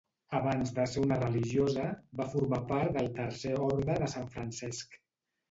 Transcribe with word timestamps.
Abans 0.35 0.69
de 0.77 0.85
ser 0.93 1.03
una 1.07 1.17
religiosa, 1.23 1.83
va 2.21 2.27
formar 2.33 2.59
part 2.73 2.97
del 2.97 3.11
Tercer 3.19 3.53
Orde 3.69 4.01
de 4.07 4.11
Sant 4.17 4.35
Francesc. 4.35 4.99